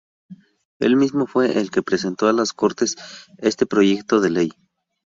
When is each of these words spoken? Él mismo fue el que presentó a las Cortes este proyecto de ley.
Él 0.79 0.95
mismo 0.95 1.27
fue 1.27 1.59
el 1.59 1.69
que 1.69 1.83
presentó 1.83 2.27
a 2.27 2.33
las 2.33 2.53
Cortes 2.53 2.95
este 3.37 3.67
proyecto 3.67 4.19
de 4.19 4.31
ley. 4.31 4.49